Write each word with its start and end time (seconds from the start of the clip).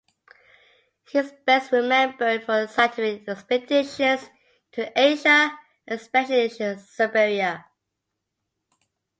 He 1.11 1.19
is 1.19 1.31
best 1.45 1.71
remembered 1.71 2.43
for 2.43 2.65
scientific 2.65 3.29
expeditions 3.29 4.31
into 4.73 4.91
Asia 4.99 5.55
and 5.85 5.99
especially 5.99 6.49
Siberia. 6.79 7.63